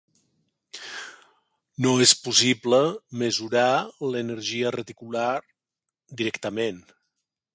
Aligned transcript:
No 1.85 1.91
és 2.05 2.13
possible 2.27 2.79
mesurar 3.23 3.67
l'energia 4.15 4.71
reticular 4.79 5.29
directament. 6.23 6.83